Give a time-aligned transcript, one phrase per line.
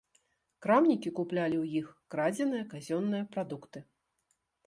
[0.65, 3.79] Крамнікі куплялі ў іх крадзеныя казённыя прадукты.